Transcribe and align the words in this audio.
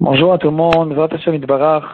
Bonjour 0.00 0.32
à 0.32 0.38
tout 0.38 0.46
le 0.46 0.56
monde, 0.56 0.96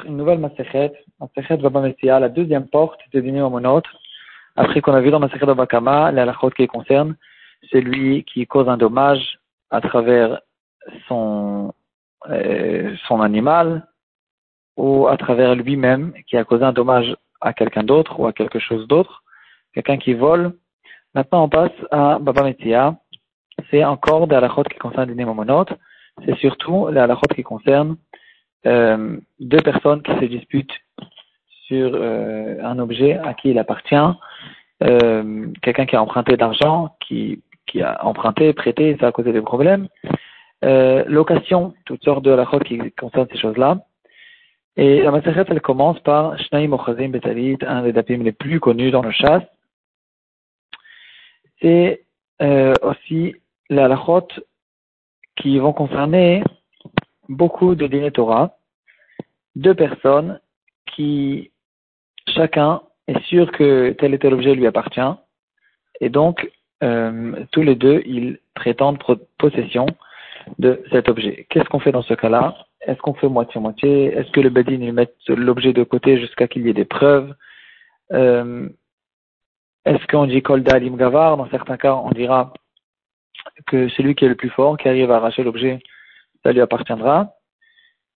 une 0.06 0.16
nouvelle 0.16 0.38
Masechet, 0.38 0.92
Masechet 1.18 1.56
la 2.02 2.28
deuxième 2.28 2.68
porte 2.68 3.00
de 3.12 3.20
Dini 3.20 3.40
Omonot, 3.40 3.82
après 4.54 4.80
qu'on 4.80 4.92
a 4.92 5.00
vu 5.00 5.10
dans 5.10 5.18
Masechet 5.18 5.46
Babakama, 5.46 6.12
la 6.12 6.24
lachot 6.24 6.50
qui 6.50 6.68
concerne 6.68 7.16
celui 7.72 8.22
qui 8.24 8.46
cause 8.46 8.68
un 8.68 8.76
dommage 8.76 9.40
à 9.70 9.80
travers 9.80 10.40
son, 11.08 11.74
euh, 12.28 12.94
son 13.08 13.20
animal 13.20 13.88
ou 14.76 15.08
à 15.08 15.16
travers 15.16 15.56
lui-même 15.56 16.12
qui 16.28 16.36
a 16.36 16.44
causé 16.44 16.64
un 16.64 16.72
dommage 16.72 17.16
à 17.40 17.52
quelqu'un 17.52 17.82
d'autre 17.82 18.20
ou 18.20 18.26
à 18.26 18.32
quelque 18.32 18.60
chose 18.60 18.86
d'autre, 18.86 19.24
quelqu'un 19.74 19.98
qui 19.98 20.14
vole. 20.14 20.52
Maintenant 21.14 21.42
on 21.44 21.48
passe 21.48 21.72
à 21.90 22.20
Baba 22.20 22.44
Metzia, 22.44 22.94
c'est 23.70 23.84
encore 23.84 24.26
des 24.26 24.36
halakhot 24.36 24.64
qui 24.64 24.78
concernent 24.78 25.12
les 25.12 25.24
Momonot, 25.24 25.66
c'est 26.24 26.36
surtout 26.38 26.88
les 26.88 27.00
halakhot 27.00 27.34
qui 27.34 27.42
concernent 27.42 27.96
euh, 28.66 29.16
deux 29.38 29.60
personnes 29.60 30.02
qui 30.02 30.12
se 30.12 30.24
disputent 30.26 30.78
sur 31.66 31.92
euh, 31.94 32.58
un 32.62 32.78
objet 32.78 33.16
à 33.18 33.34
qui 33.34 33.50
il 33.50 33.58
appartient, 33.58 33.94
euh, 34.82 35.46
quelqu'un 35.62 35.86
qui 35.86 35.96
a 35.96 36.02
emprunté 36.02 36.36
d'argent, 36.36 36.96
qui, 37.00 37.42
qui 37.66 37.82
a 37.82 38.04
emprunté, 38.04 38.52
prêté, 38.52 38.96
ça 39.00 39.08
a 39.08 39.12
causé 39.12 39.32
des 39.32 39.40
problèmes, 39.40 39.88
euh, 40.64 41.04
location, 41.06 41.74
toutes 41.86 42.04
sortes 42.04 42.24
de 42.24 42.32
halakhot 42.32 42.60
qui 42.60 42.78
concernent 42.92 43.28
ces 43.30 43.38
choses-là. 43.38 43.78
Et 44.76 45.02
la 45.02 45.10
Maseret, 45.10 45.44
elle 45.48 45.60
commence 45.60 45.98
par 46.00 46.38
Shnaim 46.38 46.72
Ochazim 46.72 47.08
Betalit, 47.08 47.58
un 47.66 47.82
des 47.82 47.92
dapim 47.92 48.22
les 48.22 48.32
plus 48.32 48.60
connus 48.60 48.90
dans 48.90 49.02
le 49.02 49.10
chasse. 49.10 49.42
C'est 51.60 52.04
euh, 52.40 52.72
aussi 52.82 53.36
les 53.70 53.80
halachot 53.80 54.28
qui 55.36 55.58
vont 55.58 55.72
concerner 55.72 56.42
beaucoup 57.28 57.74
de 57.74 57.86
dîners 57.86 58.12
deux 59.56 59.74
personnes 59.74 60.40
qui 60.94 61.50
chacun 62.28 62.82
est 63.06 63.22
sûr 63.24 63.50
que 63.52 63.92
tel 63.92 64.14
et 64.14 64.18
tel 64.18 64.34
objet 64.34 64.54
lui 64.54 64.66
appartient, 64.66 65.14
et 66.00 66.08
donc 66.08 66.50
euh, 66.82 67.44
tous 67.52 67.62
les 67.62 67.74
deux 67.74 68.02
ils 68.06 68.38
prétendent 68.54 69.02
possession 69.38 69.86
de 70.58 70.82
cet 70.90 71.08
objet. 71.08 71.46
Qu'est-ce 71.48 71.68
qu'on 71.68 71.80
fait 71.80 71.92
dans 71.92 72.02
ce 72.02 72.14
cas-là? 72.14 72.56
Est-ce 72.82 73.00
qu'on 73.00 73.14
fait 73.14 73.28
moitié-moitié? 73.28 74.06
Est-ce 74.06 74.30
que 74.30 74.40
le 74.40 74.50
Bedin 74.50 74.80
il 74.80 74.92
met 74.92 75.12
l'objet 75.28 75.72
de 75.72 75.84
côté 75.84 76.18
jusqu'à 76.18 76.48
qu'il 76.48 76.66
y 76.66 76.70
ait 76.70 76.74
des 76.74 76.86
preuves? 76.86 77.34
Euh, 78.12 78.68
Est-ce 79.84 80.06
qu'on 80.06 80.26
dit 80.26 80.42
Kolda 80.42 80.76
Alim 80.76 80.96
Gavar? 80.96 81.36
Dans 81.36 81.48
certains 81.50 81.76
cas, 81.76 81.94
on 81.94 82.10
dira 82.10 82.52
que 83.66 83.88
celui 83.90 84.14
qui 84.14 84.24
est 84.24 84.28
le 84.28 84.34
plus 84.34 84.50
fort, 84.50 84.76
qui 84.76 84.88
arrive 84.88 85.10
à 85.10 85.16
arracher 85.16 85.42
l'objet, 85.42 85.80
ça 86.42 86.52
lui 86.52 86.60
appartiendra. 86.60 87.34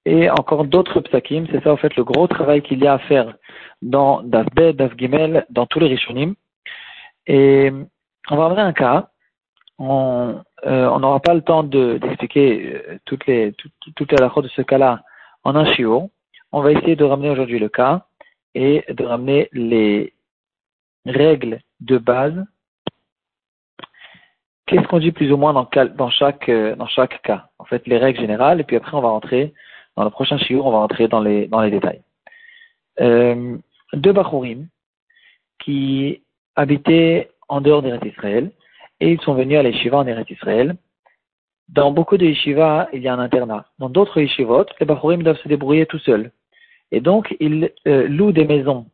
Et 0.07 0.29
encore 0.31 0.65
d'autres 0.65 1.01
psakim, 1.01 1.47
c'est 1.51 1.63
ça 1.63 1.73
en 1.73 1.77
fait 1.77 1.97
le 1.97 2.05
gros 2.05 2.27
travail 2.27 2.63
qu'il 2.63 2.83
y 2.83 2.87
a 2.87 2.95
à 2.95 2.99
faire 2.99 3.35
dans 3.81 4.23
Daf 4.23 4.47
Daf 4.55 4.97
Gimel, 4.99 5.47
dans 5.51 5.67
tous 5.67 5.81
les 5.81 5.89
Rishonim. 5.89 6.35
Et 7.27 7.73
on 8.31 8.37
va 8.37 8.45
avoir 8.45 8.59
un 8.59 8.73
cas, 8.75 9.09
on 9.79 10.43
euh, 10.67 10.99
n'aura 10.99 11.21
pas 11.21 11.35
le 11.35 11.41
temps 11.41 11.63
d'expliquer 11.63 12.75
euh, 12.75 12.99
toutes 13.07 13.27
les 13.27 13.53
toutes, 13.53 13.73
toutes 13.97 14.13
les 14.13 14.19
de 14.19 14.49
ce 14.49 14.63
cas-là 14.63 15.03
en 15.43 15.57
un 15.57 15.73
chiot. 15.73 16.11
On 16.53 16.61
va 16.61 16.73
essayer 16.73 16.97
de 16.97 17.05
ramener 17.05 17.31
aujourd'hui 17.31 17.59
le 17.59 17.69
cas 17.69 18.07
et 18.55 18.85
de 18.89 19.05
ramener 19.05 19.49
les 19.53 20.13
règles 21.07 21.61
de 21.81 21.99
base 21.99 22.45
Qu'est-ce 24.67 24.87
qu'on 24.89 24.99
dit 24.99 25.13
plus 25.13 25.31
ou 25.31 25.37
moins 25.37 25.53
dans, 25.53 26.11
chaque, 26.11 26.49
euh, 26.49 26.75
dans 26.77 26.87
chaque 26.87 27.21
cas? 27.23 27.49
En 27.59 27.65
fait, 27.65 27.87
les 27.87 27.99
règles 27.99 28.21
générales, 28.21 28.61
et 28.61 28.65
puis 28.65 28.77
après, 28.77 28.97
on 28.97 29.03
va 29.03 29.11
rentrer, 29.11 29.53
dans 29.97 30.05
le 30.05 30.11
prochain 30.11 30.39
shiur, 30.39 30.65
on 30.65 30.71
va 30.71 30.79
rentrer 30.79 31.07
dans 31.07 31.21
les, 31.21 31.47
dans 31.49 31.61
les 31.61 31.71
détails. 31.71 32.01
Euh, 33.01 33.57
deux 33.93 34.13
Bachurim 34.13 34.69
qui 35.59 36.23
habitaient 36.57 37.31
en 37.49 37.61
dehors 37.61 37.83
d'Eretz 37.83 38.05
Israël, 38.05 38.51
et 39.01 39.13
ils 39.13 39.21
sont 39.21 39.35
venus 39.35 39.59
à 39.59 39.63
l'Eshiva 39.63 39.99
en 39.99 40.07
Eretz 40.07 40.31
Israël. 40.31 40.77
Dans 41.69 41.93
beaucoup 41.93 42.17
de 42.17 42.27
yeshivas, 42.27 42.89
il 42.93 43.03
y 43.03 43.09
a 43.09 43.15
un 43.15 43.19
internat. 43.19 43.67
Dans 43.79 43.89
d'autres 43.89 44.21
yeshivot, 44.21 44.67
les 44.81 44.87
Bachurim 44.87 45.23
doivent 45.23 45.41
se 45.41 45.49
débrouiller 45.49 45.87
tout 45.87 45.99
seuls. 45.99 46.31
Et 46.91 47.01
donc, 47.01 47.35
ils 47.41 47.71
euh, 47.87 48.07
louent 48.09 48.33
des 48.33 48.45
maisons 48.45 48.87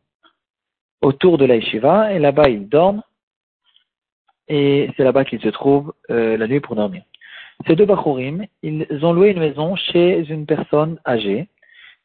autour 1.02 1.38
de 1.38 1.44
la 1.44 1.56
yeshiva, 1.56 2.12
et 2.12 2.18
là-bas, 2.18 2.48
ils 2.48 2.68
dorment, 2.68 3.02
et 4.50 4.90
c'est 4.96 5.04
là-bas 5.04 5.24
qu'ils 5.24 5.40
se 5.40 5.48
trouvent 5.48 5.94
euh, 6.10 6.36
la 6.36 6.48
nuit 6.48 6.60
pour 6.60 6.74
dormir. 6.74 7.02
Ces 7.66 7.76
deux 7.76 7.86
Bachurim, 7.86 8.46
ils 8.62 9.04
ont 9.04 9.12
loué 9.12 9.30
une 9.30 9.38
maison 9.38 9.76
chez 9.76 10.26
une 10.28 10.44
personne 10.44 10.98
âgée 11.06 11.48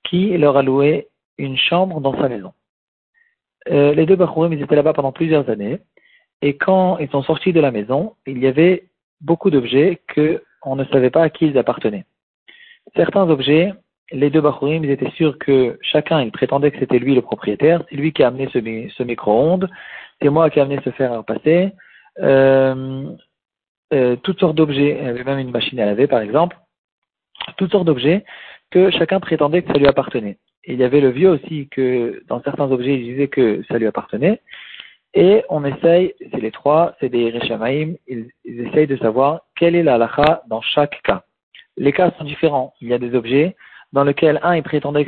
qui 0.03 0.38
leur 0.38 0.55
a 0.55 0.61
loué 0.61 1.07
une 1.38 1.57
chambre 1.57 2.00
dans 2.01 2.16
sa 2.22 2.29
maison. 2.29 2.53
Euh, 3.69 3.95
les 3.95 4.05
deux 4.05 4.16
Bachurim, 4.16 4.53
ils 4.53 4.61
étaient 4.61 4.75
là-bas 4.75 4.94
pendant 4.94 5.11
plusieurs 5.11 5.50
années 5.50 5.79
et 6.44 6.55
quand 6.55 7.00
ils 7.00 7.09
sont 7.09 7.23
sortis 7.23 7.51
de 7.51 7.59
la 7.59 7.72
maison, 7.72 8.13
il 8.28 8.38
y 8.38 8.47
avait 8.47 8.85
beaucoup 9.22 9.50
d'objets 9.50 10.01
que 10.07 10.44
on 10.63 10.75
ne 10.75 10.85
savait 10.85 11.09
pas 11.09 11.23
à 11.23 11.29
qui 11.29 11.47
ils 11.47 11.57
appartenaient. 11.57 12.05
Certains 12.95 13.28
objets, 13.28 13.73
les 14.11 14.29
deux 14.29 14.41
Bachurim, 14.41 14.84
ils 14.84 14.91
étaient 14.91 15.11
sûrs 15.11 15.39
que 15.39 15.79
chacun, 15.81 16.22
il 16.22 16.31
prétendait 16.31 16.69
que 16.69 16.78
c'était 16.78 17.00
lui 17.00 17.16
le 17.16 17.23
propriétaire, 17.23 17.84
c'est 17.89 17.95
lui 17.95 18.13
qui 18.13 18.22
a 18.22 18.28
amené 18.28 18.50
ce, 18.53 19.03
micro-ondes, 19.03 19.67
c'est 20.22 20.29
moi 20.29 20.51
qui 20.51 20.59
ai 20.59 20.61
amené 20.61 20.79
ce 20.84 20.91
fer 20.91 21.11
à 21.11 21.17
repasser, 21.17 21.72
toutes 24.24 24.40
sortes 24.40 24.56
d'objets, 24.56 24.98
il 25.00 25.06
y 25.06 25.09
avait 25.09 25.24
même 25.24 25.40
une 25.40 25.52
machine 25.52 25.80
à 25.80 25.86
laver 25.86 26.08
par 26.08 26.22
exemple, 26.22 26.58
toutes 27.58 27.72
sortes 27.72 27.86
d'objets 27.86 28.26
que 28.72 28.92
chacun 28.92 29.20
prétendait 29.20 29.62
que 29.62 29.72
ça 29.72 29.80
lui 29.80 29.88
appartenait. 29.88 30.38
Il 30.66 30.80
y 30.80 30.84
avait 30.84 31.02
le 31.02 31.09
vieux 31.09 31.30
aussi 31.30 31.68
que 31.70 32.24
dans 32.28 32.42
certains 32.42 32.72
objets 32.72 32.96
il 32.96 33.03
disait 33.03 33.28
que 33.28 33.64
ça 33.70 33.78
lui 33.78 33.88
appartenait. 33.88 34.42
Et 35.14 35.44
on 35.50 35.64
essaye, 35.64 36.14
c'est 36.20 36.42
les 36.42 36.52
trois, 36.52 36.96
c'est 37.00 37.08
des 37.08 37.31
Reshamaim, 37.31 37.94
ils, 38.08 38.28
essayent 38.44 38.88
de 38.88 38.97
savoir 38.97 39.42
quelle 39.56 39.76
est 39.76 39.84
la 39.84 39.96
halakha 39.96 40.42
dans 40.50 40.62
chaque 40.62 41.02
cas. 41.03 41.24
Les 41.78 41.94
cas 41.94 42.12
sont 42.18 42.26
différents. 42.26 42.74
Il 42.82 42.90
y 42.90 42.94
a 42.94 42.97
des 42.97 43.16
objets 43.16 43.56
dans 43.94 44.03
lesquels 44.03 44.42
un 44.44 44.58
il 44.58 44.64
prétendait 44.64 45.06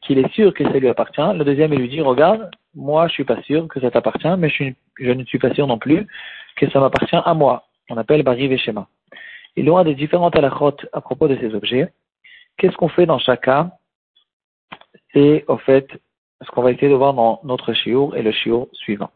qu'il 0.00 0.18
est, 0.18 0.32
sûr 0.32 0.54
que 0.54 0.64
ça 0.64 0.78
lui 0.78 0.88
appartient, 0.88 1.36
le 1.36 1.44
deuxième 1.44 1.74
il 1.74 1.80
lui 1.80 1.88
dit 1.88 2.00
regarde, 2.00 2.50
moi 2.74 3.08
je 3.08 3.12
suis 3.12 3.24
pas 3.24 3.42
sûr 3.42 3.68
que 3.68 3.78
ça 3.80 3.90
t'appartient, 3.90 4.36
mais 4.38 4.48
je 4.48 5.12
ne 5.12 5.24
suis 5.24 5.38
pas 5.38 5.52
sûr 5.52 5.66
non 5.66 5.76
plus 5.76 6.06
que 6.56 6.70
ça 6.70 6.80
m'appartient 6.80 7.16
à 7.16 7.34
moi. 7.34 7.64
On 7.90 7.96
appelle 7.96 8.22
Bari 8.22 8.48
Veshema. 8.48 8.88
Et 9.56 9.62
loin 9.62 9.84
des 9.84 9.94
différentes 9.94 10.36
halachot 10.36 10.76
à 10.92 11.00
propos 11.00 11.28
de 11.28 11.36
ces 11.36 11.54
objets, 11.54 11.92
qu'est-ce 12.56 12.76
qu'on 12.76 12.88
fait 12.88 13.06
dans 13.06 13.18
chaque 13.18 13.42
cas 13.42 13.70
C'est 15.12 15.44
au 15.48 15.58
fait 15.58 15.88
ce 16.42 16.50
qu'on 16.50 16.62
va 16.62 16.72
essayer 16.72 16.88
de 16.88 16.94
voir 16.94 17.14
dans 17.14 17.40
notre 17.44 17.72
shiur 17.72 18.16
et 18.16 18.22
le 18.22 18.32
shiur 18.32 18.66
suivant. 18.72 19.10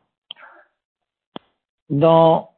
Dans 1.89 2.51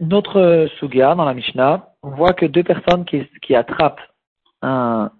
notre 0.00 0.68
suga, 0.78 1.14
dans 1.14 1.24
la 1.24 1.34
Mishnah, 1.34 1.94
on 2.02 2.10
voit 2.10 2.32
que 2.32 2.46
deux 2.46 2.62
personnes 2.62 3.04
qui, 3.04 3.54
attrapent 3.54 4.00
un, 4.62 5.10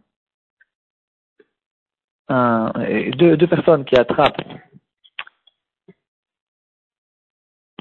deux 2.29 3.47
personnes 3.47 3.85
qui 3.85 3.97
attrapent 3.97 4.41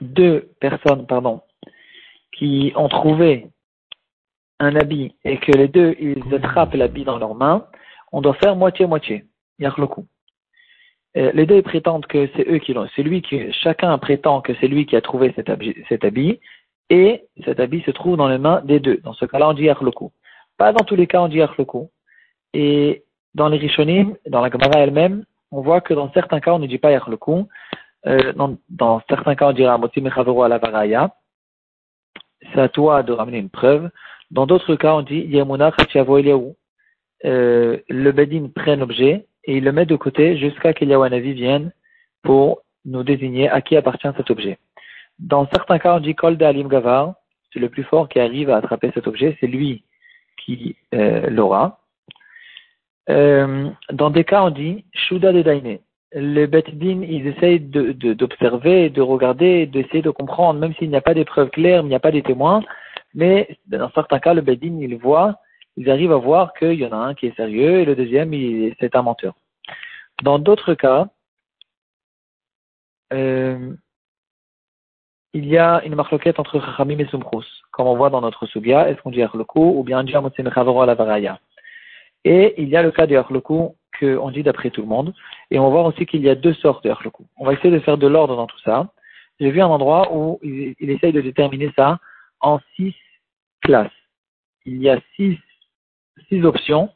deux 0.01 0.51
personnes, 0.59 1.05
pardon, 1.07 1.41
qui 2.37 2.71
ont 2.75 2.89
trouvé 2.89 3.47
un 4.59 4.75
habit 4.75 5.15
et 5.23 5.37
que 5.37 5.51
les 5.51 5.67
deux, 5.67 5.95
ils 5.99 6.33
attrapent 6.33 6.73
l'habit 6.73 7.03
dans 7.03 7.17
leurs 7.17 7.35
mains, 7.35 7.65
on 8.11 8.21
doit 8.21 8.33
faire 8.35 8.55
moitié-moitié. 8.55 9.25
coup. 9.89 10.05
Les 11.15 11.45
deux 11.47 11.61
prétendent 11.61 12.05
que 12.05 12.29
c'est 12.35 12.47
eux 12.47 12.59
qui 12.59 12.73
l'ont. 12.73 12.87
C'est 12.95 13.01
lui 13.01 13.21
qui, 13.21 13.51
chacun 13.51 13.97
prétend 13.97 14.41
que 14.41 14.53
c'est 14.59 14.67
lui 14.67 14.85
qui 14.85 14.95
a 14.95 15.01
trouvé 15.01 15.33
cet 15.35 15.49
habit, 15.49 15.75
cet 15.89 16.05
habit, 16.05 16.39
et 16.89 17.25
cet 17.43 17.59
habit 17.59 17.81
se 17.81 17.91
trouve 17.91 18.17
dans 18.17 18.27
les 18.27 18.37
mains 18.37 18.61
des 18.61 18.79
deux. 18.79 18.97
Dans 18.97 19.13
ce 19.13 19.25
cas-là, 19.25 19.49
on 19.49 19.53
dit 19.53 19.67
coup. 19.95 20.11
Pas 20.57 20.71
dans 20.71 20.85
tous 20.85 20.95
les 20.95 21.07
cas, 21.07 21.21
on 21.21 21.27
dit 21.27 21.41
coup. 21.65 21.89
Et 22.53 23.03
dans 23.33 23.49
les 23.49 23.57
Rishonim, 23.57 24.15
dans 24.27 24.41
la 24.41 24.49
Gemara 24.49 24.79
elle-même, 24.79 25.25
on 25.51 25.61
voit 25.61 25.81
que 25.81 25.93
dans 25.93 26.11
certains 26.13 26.39
cas, 26.39 26.53
on 26.53 26.59
ne 26.59 26.67
dit 26.67 26.77
pas 26.77 26.97
coup. 26.99 27.47
Euh, 28.05 28.33
dans, 28.69 29.01
certains 29.09 29.35
cas, 29.35 29.49
on 29.49 29.53
dira 29.53 29.73
à 29.73 30.47
la 30.47 30.57
Varaya. 30.57 31.15
C'est 32.53 32.61
à 32.61 32.69
toi 32.69 33.03
de 33.03 33.11
ramener 33.11 33.39
une 33.39 33.49
preuve. 33.49 33.89
Dans 34.31 34.45
d'autres 34.45 34.75
cas, 34.75 34.93
on 34.93 35.01
dit 35.01 35.19
Yemuna 35.19 35.71
euh, 37.25 37.77
Le 37.89 38.11
Bedin 38.11 38.49
prenne 38.53 38.79
l'objet 38.79 39.25
et 39.45 39.57
il 39.57 39.63
le 39.63 39.71
met 39.71 39.85
de 39.85 39.95
côté 39.95 40.37
jusqu'à 40.37 40.73
qu'Eliawanavi 40.73 41.33
vienne 41.33 41.71
pour 42.21 42.61
nous 42.85 43.03
désigner 43.03 43.49
à 43.49 43.61
qui 43.61 43.75
appartient 43.75 44.09
cet 44.15 44.29
objet. 44.29 44.59
Dans 45.19 45.47
certains 45.47 45.79
cas, 45.79 45.95
on 45.95 45.99
dit 45.99 46.15
Alim 46.21 46.67
Gavar. 46.67 47.15
C'est 47.51 47.59
le 47.59 47.69
plus 47.69 47.83
fort 47.83 48.09
qui 48.09 48.19
arrive 48.19 48.49
à 48.49 48.57
attraper 48.57 48.91
cet 48.93 49.07
objet. 49.07 49.37
C'est 49.39 49.47
lui 49.47 49.83
qui 50.37 50.75
euh, 50.93 51.29
l'aura. 51.29 51.79
Euh, 53.09 53.69
dans 53.91 54.09
des 54.09 54.25
cas, 54.25 54.43
on 54.43 54.49
dit 54.49 54.85
Shuda 54.93 55.31
de 55.31 55.41
Daine 55.41 55.79
les 56.13 56.47
Betdin, 56.47 57.01
ils 57.03 57.27
essayent 57.27 57.59
d'observer, 57.59 58.89
de, 58.89 58.95
de, 58.95 59.01
regarder, 59.01 59.65
d'essayer 59.65 60.01
de 60.01 60.09
comprendre, 60.09 60.59
même 60.59 60.73
s'il 60.75 60.89
n'y 60.89 60.95
a 60.95 61.01
pas 61.01 61.13
des 61.13 61.25
preuves 61.25 61.49
claires, 61.49 61.81
il 61.81 61.87
n'y 61.87 61.95
a 61.95 61.99
pas 61.99 62.11
des 62.11 62.23
témoins, 62.23 62.63
Mais 63.13 63.57
dans 63.67 63.91
certains 63.91 64.19
cas, 64.19 64.33
le 64.33 64.41
Bedin, 64.41 64.77
il 64.79 64.95
voit, 64.97 65.39
ils 65.75 65.89
arrivent 65.89 66.13
à 66.13 66.17
voir 66.17 66.53
qu'il 66.53 66.73
y 66.73 66.85
en 66.85 66.91
a 66.91 66.97
un 66.97 67.13
qui 67.13 67.27
est 67.27 67.35
sérieux 67.35 67.79
et 67.79 67.85
le 67.85 67.95
deuxième, 67.95 68.31
c'est 68.79 68.95
un 68.95 69.01
menteur. 69.01 69.33
Dans 70.23 70.39
d'autres 70.39 70.73
cas, 70.73 71.07
euh, 73.13 73.73
il 75.33 75.45
y 75.45 75.57
a 75.57 75.83
une 75.85 75.95
marloquette 75.95 76.39
entre 76.39 76.59
Chachamim 76.59 76.99
et 76.99 77.05
Sumchus, 77.07 77.63
comme 77.71 77.87
on 77.87 77.95
voit 77.95 78.09
dans 78.09 78.21
notre 78.21 78.45
Subia, 78.47 78.89
est-ce 78.89 79.01
qu'on 79.01 79.11
dit 79.11 79.21
Achloku 79.21 79.77
ou 79.77 79.83
bien 79.83 80.03
dit 80.03 80.15
à 80.15 80.21
la 80.21 80.95
Varaya. 80.95 81.39
Et 82.23 82.55
il 82.61 82.69
y 82.69 82.75
a 82.75 82.81
le 82.81 82.91
cas 82.91 83.07
de 83.07 83.15
Achloku 83.15 83.75
qu'on 83.99 84.31
dit 84.31 84.43
d'après 84.43 84.69
tout 84.69 84.81
le 84.81 84.87
monde, 84.87 85.13
et 85.51 85.59
on 85.59 85.69
voit 85.69 85.83
aussi 85.83 86.05
qu'il 86.05 86.21
y 86.21 86.29
a 86.29 86.35
deux 86.35 86.53
sortes 86.53 86.83
de. 86.83 86.93
On 87.37 87.45
va 87.45 87.53
essayer 87.53 87.71
de 87.71 87.79
faire 87.79 87.97
de 87.97 88.07
l'ordre 88.07 88.35
dans 88.35 88.47
tout 88.47 88.59
ça. 88.59 88.91
J'ai 89.39 89.51
vu 89.51 89.61
un 89.61 89.67
endroit 89.67 90.15
où 90.15 90.39
il, 90.41 90.75
il, 90.79 90.89
essaye 90.89 91.13
de 91.13 91.21
déterminer 91.21 91.71
ça 91.75 91.99
en 92.39 92.59
six 92.75 92.95
classes. 93.61 93.91
Il 94.65 94.81
y 94.81 94.89
a 94.89 94.99
six, 95.15 95.37
options 96.43 96.89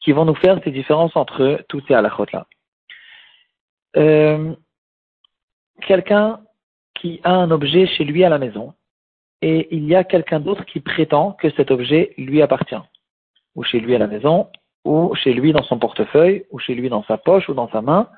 qui 0.00 0.12
vont 0.12 0.24
nous 0.24 0.34
faire 0.34 0.60
ces 0.64 0.70
différences 0.70 1.16
entre 1.16 1.64
tous 1.68 1.82
ces 1.86 1.94
halakhot-là. 1.94 2.46
Euh, 3.96 4.54
quelqu'un 5.82 6.40
qui 6.94 7.20
a 7.24 7.34
un 7.34 7.50
objet 7.50 7.86
chez 7.86 8.04
lui 8.04 8.24
à 8.24 8.28
la 8.28 8.38
maison 8.38 8.74
et 9.42 9.68
il 9.74 9.84
y 9.84 9.94
a 9.94 10.04
quelqu'un 10.04 10.40
d'autre 10.40 10.64
qui 10.64 10.80
prétend 10.80 11.32
que 11.32 11.50
cet 11.50 11.70
objet 11.70 12.14
lui 12.16 12.40
appartient, 12.40 12.80
ou 13.54 13.62
chez 13.62 13.78
lui 13.78 13.94
à 13.94 13.98
la 13.98 14.06
maison, 14.06 14.48
ou 14.84 15.14
chez 15.14 15.32
lui 15.32 15.52
dans 15.52 15.62
son 15.62 15.78
portefeuille, 15.78 16.44
ou 16.50 16.58
chez 16.58 16.74
lui 16.74 16.88
dans 16.88 17.04
sa 17.04 17.16
poche 17.16 17.48
ou 17.48 17.54
dans 17.54 17.70
sa 17.70 17.80
main. 17.80 18.08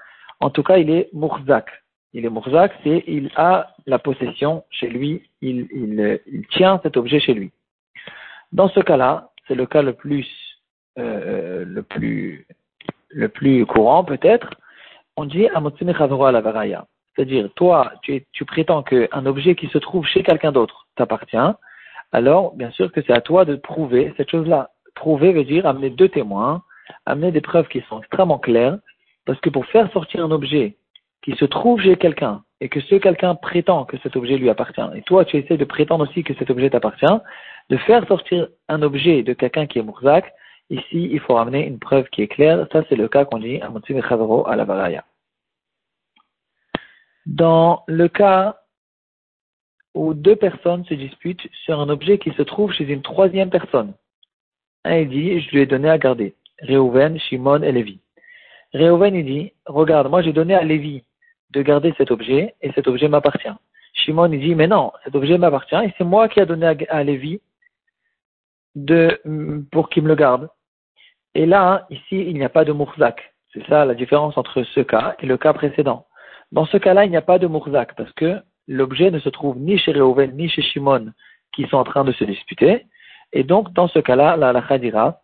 En 0.40 0.50
tout 0.50 0.62
cas, 0.62 0.78
il 0.78 0.90
est 0.90 1.08
mourzak. 1.12 1.68
Il 2.12 2.24
est 2.24 2.30
mourzak, 2.30 2.72
c'est 2.82 3.04
il 3.06 3.30
a 3.36 3.74
la 3.86 3.98
possession 3.98 4.64
chez 4.70 4.88
lui, 4.88 5.22
il, 5.42 5.68
il, 5.72 6.20
il, 6.26 6.46
tient 6.48 6.80
cet 6.82 6.96
objet 6.96 7.20
chez 7.20 7.34
lui. 7.34 7.50
Dans 8.52 8.68
ce 8.68 8.80
cas-là, 8.80 9.30
c'est 9.46 9.54
le 9.54 9.66
cas 9.66 9.82
le 9.82 9.92
plus, 9.92 10.26
euh, 10.98 11.64
le 11.66 11.82
plus, 11.82 12.46
le 13.10 13.28
plus 13.28 13.66
courant 13.66 14.02
peut-être. 14.04 14.50
On 15.16 15.24
dit 15.24 15.48
Amotsime 15.48 15.90
à 15.90 16.32
la 16.32 16.40
varaya. 16.40 16.86
C'est-à-dire, 17.14 17.48
toi, 17.54 17.92
tu, 18.02 18.26
tu 18.32 18.44
prétends 18.44 18.82
qu'un 18.82 19.26
objet 19.26 19.54
qui 19.54 19.68
se 19.68 19.78
trouve 19.78 20.06
chez 20.06 20.22
quelqu'un 20.22 20.52
d'autre 20.52 20.86
t'appartient, 20.96 21.36
alors 22.12 22.54
bien 22.54 22.70
sûr 22.70 22.92
que 22.92 23.00
c'est 23.02 23.12
à 23.12 23.20
toi 23.20 23.44
de 23.44 23.56
prouver 23.56 24.12
cette 24.16 24.30
chose-là. 24.30 24.70
Prouver 24.96 25.32
veut 25.32 25.44
dire 25.44 25.66
amener 25.66 25.90
deux 25.90 26.08
témoins, 26.08 26.62
amener 27.04 27.30
des 27.30 27.42
preuves 27.42 27.68
qui 27.68 27.82
sont 27.82 28.00
extrêmement 28.00 28.38
claires, 28.38 28.78
parce 29.26 29.38
que 29.40 29.50
pour 29.50 29.66
faire 29.66 29.92
sortir 29.92 30.24
un 30.24 30.30
objet 30.30 30.76
qui 31.22 31.36
se 31.36 31.44
trouve 31.44 31.80
chez 31.80 31.96
quelqu'un 31.96 32.42
et 32.60 32.68
que 32.68 32.80
ce 32.80 32.94
quelqu'un 32.94 33.34
prétend 33.34 33.84
que 33.84 33.98
cet 33.98 34.16
objet 34.16 34.38
lui 34.38 34.48
appartient, 34.48 34.88
et 34.94 35.02
toi 35.02 35.24
tu 35.24 35.36
essaies 35.36 35.58
de 35.58 35.64
prétendre 35.64 36.08
aussi 36.08 36.24
que 36.24 36.34
cet 36.34 36.50
objet 36.50 36.70
t'appartient, 36.70 37.18
de 37.68 37.76
faire 37.76 38.06
sortir 38.08 38.48
un 38.68 38.80
objet 38.82 39.22
de 39.22 39.34
quelqu'un 39.34 39.66
qui 39.66 39.78
est 39.78 39.82
Mourzak, 39.82 40.32
ici 40.70 41.10
il 41.12 41.20
faut 41.20 41.34
ramener 41.34 41.66
une 41.66 41.78
preuve 41.78 42.08
qui 42.08 42.22
est 42.22 42.28
claire, 42.28 42.66
ça 42.72 42.82
c'est 42.88 42.96
le 42.96 43.08
cas 43.08 43.26
qu'on 43.26 43.38
dit 43.38 43.60
à 43.60 43.68
Motsum 43.68 44.00
à 44.00 44.56
la 44.56 44.64
Baraya. 44.64 45.04
Dans 47.26 47.82
le 47.86 48.08
cas 48.08 48.60
où 49.94 50.14
deux 50.14 50.36
personnes 50.36 50.84
se 50.86 50.94
disputent 50.94 51.48
sur 51.64 51.80
un 51.80 51.88
objet 51.90 52.18
qui 52.18 52.30
se 52.32 52.42
trouve 52.42 52.72
chez 52.72 52.84
une 52.84 53.02
troisième 53.02 53.50
personne, 53.50 53.92
un 54.86 55.04
dit, 55.04 55.40
je 55.40 55.50
lui 55.50 55.60
ai 55.60 55.66
donné 55.66 55.88
à 55.88 55.98
garder, 55.98 56.34
Réhouven, 56.60 57.18
Shimon 57.18 57.62
et 57.62 57.72
Lévi. 57.72 58.00
Réhouven, 58.72 59.14
il 59.14 59.24
dit, 59.24 59.52
regarde, 59.66 60.10
moi 60.10 60.22
j'ai 60.22 60.32
donné 60.32 60.54
à 60.54 60.62
Lévi 60.62 61.04
de 61.50 61.62
garder 61.62 61.94
cet 61.96 62.10
objet 62.10 62.54
et 62.62 62.72
cet 62.72 62.88
objet 62.88 63.08
m'appartient. 63.08 63.48
Shimon, 63.94 64.30
il 64.32 64.40
dit, 64.40 64.54
mais 64.54 64.66
non, 64.66 64.92
cet 65.04 65.14
objet 65.14 65.38
m'appartient 65.38 65.76
et 65.76 65.92
c'est 65.96 66.04
moi 66.04 66.28
qui 66.28 66.40
ai 66.40 66.46
donné 66.46 66.74
à, 66.88 67.04
Lévi 67.04 67.40
de, 68.74 69.20
pour 69.70 69.88
qu'il 69.88 70.02
me 70.02 70.08
le 70.08 70.14
garde. 70.14 70.48
Et 71.34 71.46
là, 71.46 71.86
ici, 71.90 72.04
il 72.12 72.34
n'y 72.34 72.44
a 72.44 72.48
pas 72.48 72.64
de 72.64 72.72
mourzak. 72.72 73.34
C'est 73.52 73.66
ça 73.68 73.84
la 73.84 73.94
différence 73.94 74.36
entre 74.36 74.62
ce 74.62 74.80
cas 74.80 75.16
et 75.20 75.26
le 75.26 75.38
cas 75.38 75.52
précédent. 75.52 76.06
Dans 76.52 76.66
ce 76.66 76.76
cas-là, 76.76 77.04
il 77.04 77.10
n'y 77.10 77.16
a 77.16 77.22
pas 77.22 77.38
de 77.38 77.46
Mourzak 77.46 77.94
parce 77.96 78.12
que 78.12 78.40
l'objet 78.68 79.10
ne 79.10 79.18
se 79.18 79.28
trouve 79.28 79.58
ni 79.58 79.78
chez 79.78 79.92
Reuven 79.92 80.36
ni 80.36 80.48
chez 80.48 80.62
Shimon 80.62 81.12
qui 81.54 81.66
sont 81.68 81.76
en 81.76 81.84
train 81.84 82.04
de 82.04 82.12
se 82.12 82.24
disputer. 82.24 82.86
Et 83.36 83.44
donc, 83.44 83.70
dans 83.74 83.86
ce 83.86 83.98
cas-là, 83.98 84.38
la 84.38 84.48
halakha 84.48 84.78
dira 84.78 85.20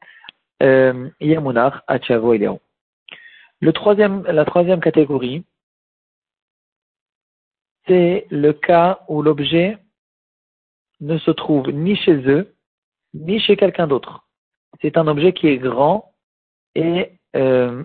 euh, 0.63 1.09
Yamunar 1.19 1.83
Achavo 1.87 2.35
Le 2.35 3.73
troisième, 3.73 4.23
la 4.25 4.45
troisième 4.45 4.83
catégorie, 4.83 5.45
c'est 7.87 8.27
le 8.29 8.53
cas 8.53 9.01
où 9.09 9.23
l'objet 9.23 9.79
ne 11.01 11.17
se 11.17 11.31
trouve 11.31 11.71
ni 11.71 11.97
chez 11.97 12.17
eux, 12.29 12.55
ni 13.15 13.41
chez 13.41 13.57
quelqu'un 13.57 13.87
d'autre. 13.87 14.27
C'est 14.83 14.99
un 14.99 15.07
objet 15.07 15.33
qui 15.33 15.49
est 15.49 15.57
grand 15.57 16.13
et 16.75 17.13
euh, 17.35 17.83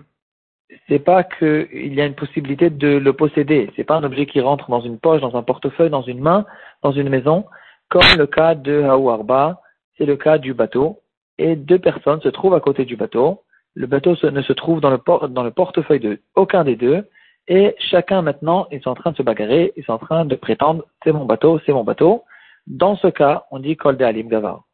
c'est 0.88 0.98
pas 0.98 1.24
qu'il 1.24 1.94
y 1.94 2.02
a 2.02 2.04
une 2.04 2.14
possibilité 2.14 2.68
de 2.68 2.98
le 2.98 3.12
posséder. 3.14 3.70
C'est 3.76 3.84
pas 3.84 3.96
un 3.96 4.04
objet 4.04 4.26
qui 4.26 4.42
rentre 4.42 4.68
dans 4.68 4.82
une 4.82 4.98
poche, 4.98 5.22
dans 5.22 5.36
un 5.36 5.42
portefeuille, 5.42 5.88
dans 5.88 6.02
une 6.02 6.20
main, 6.20 6.44
dans 6.82 6.92
une 6.92 7.08
maison, 7.08 7.46
comme 7.88 8.18
le 8.18 8.26
cas 8.26 8.54
de 8.54 8.82
Haouarba, 8.82 9.62
c'est 9.98 10.06
le 10.06 10.16
cas 10.16 10.38
du 10.38 10.54
bateau. 10.54 11.00
Et 11.38 11.56
deux 11.56 11.78
personnes 11.78 12.20
se 12.20 12.28
trouvent 12.28 12.54
à 12.54 12.60
côté 12.60 12.84
du 12.84 12.96
bateau. 12.96 13.42
Le 13.74 13.86
bateau 13.86 14.16
ne 14.30 14.42
se 14.42 14.52
trouve 14.52 14.80
dans 14.80 14.90
le, 14.90 15.50
portefeuille 15.50 16.00
de 16.00 16.20
aucun 16.34 16.64
des 16.64 16.76
deux. 16.76 17.06
Et 17.46 17.74
chacun 17.78 18.22
maintenant, 18.22 18.66
sont 18.82 18.90
en 18.90 18.94
train 18.94 19.12
de 19.12 19.16
se 19.16 19.22
bagarrer, 19.22 19.72
ils 19.76 19.84
sont 19.84 19.92
en 19.92 19.98
train 19.98 20.24
de 20.24 20.34
prétendre 20.34 20.84
c'est 21.02 21.12
mon 21.12 21.24
bateau, 21.24 21.60
c'est 21.64 21.72
mon 21.72 21.84
bateau. 21.84 22.24
Dans 22.66 22.96
ce 22.96 23.06
cas, 23.08 23.44
on 23.50 23.58
dit 23.58 23.76
Kol 23.76 23.96
de 23.96 24.04
Alim 24.04 24.28
Gavar. 24.28 24.64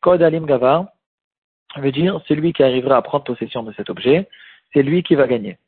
Kol 0.00 0.18
de 0.18 0.24
Alim 0.24 0.46
Gavar 0.46 0.86
veut 1.76 1.92
dire 1.92 2.20
celui 2.28 2.52
qui 2.52 2.62
arrivera 2.62 2.96
à 2.96 3.02
prendre 3.02 3.24
possession 3.24 3.62
de 3.62 3.72
cet 3.72 3.90
objet 3.90 4.28
c'est 4.72 4.82
lui 4.82 5.02
qui 5.02 5.14
va 5.14 5.26
gagner. 5.26 5.58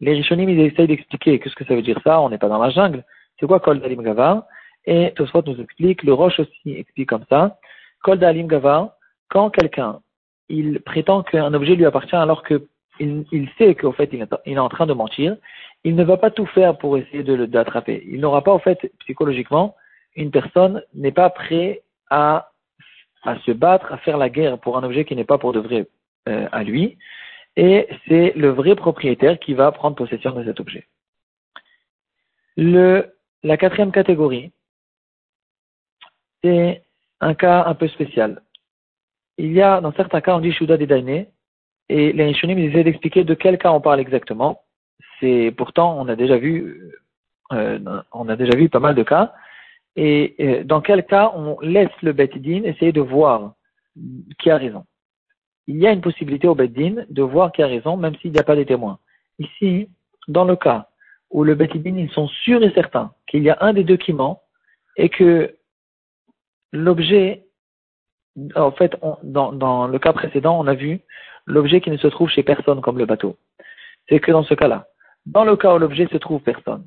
Les 0.00 0.14
Rishonim, 0.14 0.48
ils 0.48 0.60
essayent 0.60 0.86
d'expliquer 0.86 1.38
qu'est-ce 1.38 1.54
que 1.54 1.64
ça 1.64 1.74
veut 1.74 1.82
dire 1.82 2.00
ça, 2.04 2.20
on 2.20 2.30
n'est 2.30 2.38
pas 2.38 2.48
dans 2.48 2.58
la 2.58 2.70
jungle. 2.70 3.04
C'est 3.38 3.46
quoi 3.46 3.60
Kol 3.60 3.80
Dalim 3.80 4.02
Gavar? 4.02 4.44
Et 4.86 5.12
Tosfot 5.14 5.42
nous 5.46 5.60
explique, 5.60 6.02
le 6.02 6.14
Roche 6.14 6.40
aussi 6.40 6.72
explique 6.72 7.08
comme 7.08 7.24
ça. 7.28 7.58
Kol 8.02 8.18
Dalim 8.18 8.46
Gavar, 8.46 8.90
quand 9.28 9.50
quelqu'un, 9.50 10.00
il 10.48 10.80
prétend 10.80 11.22
qu'un 11.22 11.54
objet 11.54 11.74
lui 11.74 11.86
appartient 11.86 12.16
alors 12.16 12.42
qu'il 12.44 12.66
il 12.98 13.48
sait 13.56 13.74
qu'au 13.74 13.92
fait 13.92 14.10
il 14.12 14.26
est, 14.44 14.58
en 14.58 14.68
train 14.68 14.86
de 14.86 14.92
mentir, 14.92 15.36
il 15.84 15.94
ne 15.94 16.04
va 16.04 16.16
pas 16.16 16.30
tout 16.30 16.46
faire 16.46 16.76
pour 16.76 16.98
essayer 16.98 17.22
de 17.22 17.48
l'attraper. 17.52 18.02
Il 18.06 18.20
n'aura 18.20 18.42
pas, 18.42 18.52
au 18.52 18.58
fait, 18.58 18.92
psychologiquement, 19.00 19.76
une 20.16 20.30
personne 20.30 20.82
n'est 20.94 21.12
pas 21.12 21.30
prêt 21.30 21.82
à, 22.10 22.50
à 23.22 23.38
se 23.40 23.52
battre, 23.52 23.92
à 23.92 23.98
faire 23.98 24.18
la 24.18 24.28
guerre 24.28 24.58
pour 24.58 24.76
un 24.76 24.82
objet 24.82 25.04
qui 25.04 25.16
n'est 25.16 25.24
pas 25.24 25.38
pour 25.38 25.52
de 25.52 25.60
vrai 25.60 25.86
euh, 26.28 26.48
à 26.52 26.64
lui 26.64 26.98
et 27.56 27.88
c'est 28.06 28.32
le 28.36 28.50
vrai 28.50 28.74
propriétaire 28.74 29.38
qui 29.38 29.54
va 29.54 29.72
prendre 29.72 29.96
possession 29.96 30.32
de 30.32 30.44
cet 30.44 30.60
objet. 30.60 30.86
Le, 32.56 33.14
la 33.42 33.56
quatrième 33.56 33.92
catégorie, 33.92 34.52
c'est 36.42 36.82
un 37.20 37.34
cas 37.34 37.64
un 37.66 37.74
peu 37.74 37.88
spécial. 37.88 38.42
Il 39.38 39.52
y 39.52 39.62
a, 39.62 39.80
dans 39.80 39.92
certains 39.92 40.20
cas, 40.20 40.36
on 40.36 40.40
dit 40.40 40.52
Shuda 40.52 40.76
Dedaine, 40.76 41.26
et 41.88 42.12
les 42.12 42.24
Rishonim 42.24 42.58
essaient 42.58 42.84
d'expliquer 42.84 43.24
de 43.24 43.34
quel 43.34 43.58
cas 43.58 43.72
on 43.72 43.80
parle 43.80 44.00
exactement. 44.00 44.62
C'est 45.18 45.52
pourtant, 45.56 45.98
on 45.98 46.08
a 46.08 46.16
déjà 46.16 46.38
vu, 46.38 46.92
euh, 47.52 47.78
on 48.12 48.28
a 48.28 48.36
déjà 48.36 48.56
vu 48.56 48.68
pas 48.68 48.80
mal 48.80 48.94
de 48.94 49.02
cas. 49.02 49.32
Et 49.96 50.36
euh, 50.40 50.64
dans 50.64 50.80
quel 50.80 51.04
cas 51.04 51.32
on 51.34 51.58
laisse 51.60 51.90
le 52.02 52.12
Betidin 52.12 52.62
essayer 52.64 52.92
de 52.92 53.00
voir 53.00 53.54
qui 54.38 54.50
a 54.50 54.56
raison? 54.56 54.84
Il 55.66 55.78
y 55.78 55.86
a 55.86 55.92
une 55.92 56.00
possibilité 56.00 56.48
au 56.48 56.54
Beddin 56.54 57.04
de 57.08 57.22
voir 57.22 57.52
qui 57.52 57.62
a 57.62 57.66
raison, 57.66 57.96
même 57.96 58.16
s'il 58.16 58.32
n'y 58.32 58.38
a 58.38 58.44
pas 58.44 58.56
de 58.56 58.62
témoins. 58.62 58.98
Ici, 59.38 59.88
dans 60.28 60.44
le 60.44 60.56
cas 60.56 60.88
où 61.30 61.44
le 61.44 61.54
Beddin, 61.54 61.96
ils 61.96 62.10
sont 62.10 62.28
sûrs 62.28 62.62
et 62.62 62.72
certains 62.72 63.12
qu'il 63.26 63.42
y 63.42 63.50
a 63.50 63.58
un 63.60 63.72
des 63.72 63.84
deux 63.84 63.96
qui 63.96 64.12
ment, 64.12 64.42
et 64.96 65.08
que 65.08 65.54
l'objet, 66.72 67.44
en 68.54 68.70
fait, 68.72 68.96
dans, 69.22 69.86
le 69.86 69.98
cas 69.98 70.12
précédent, 70.12 70.58
on 70.58 70.66
a 70.66 70.74
vu 70.74 71.00
l'objet 71.46 71.80
qui 71.80 71.90
ne 71.90 71.96
se 71.96 72.06
trouve 72.06 72.28
chez 72.28 72.42
personne 72.42 72.80
comme 72.80 72.98
le 72.98 73.06
bateau. 73.06 73.36
C'est 74.08 74.20
que 74.20 74.32
dans 74.32 74.44
ce 74.44 74.54
cas-là, 74.54 74.86
dans 75.26 75.44
le 75.44 75.56
cas 75.56 75.74
où 75.74 75.78
l'objet 75.78 76.08
se 76.10 76.16
trouve 76.16 76.40
personne, 76.40 76.86